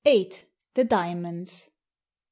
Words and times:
THE 0.03 0.83
DIAMONDS 0.83 1.67
I. 1.67 1.71